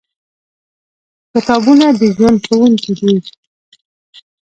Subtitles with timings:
[1.31, 3.13] کتابونه د ژوند ښوونکي دي.